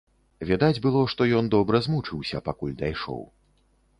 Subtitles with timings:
[0.51, 3.21] Відаць было, што ён добра змучыўся, пакуль дайшоў.